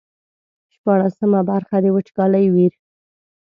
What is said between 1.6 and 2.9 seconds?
د وچکالۍ ویر.